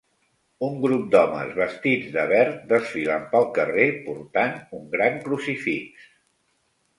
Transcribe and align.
Un 0.67 0.77
grup 0.85 1.01
d'homes 1.15 1.51
vestits 1.59 2.07
de 2.15 2.23
verd 2.31 2.63
desfilen 2.71 3.27
pel 3.35 3.45
carrer 3.59 3.85
portant 4.09 4.57
un 4.79 4.89
gran 4.97 5.21
crucifix. 5.29 6.11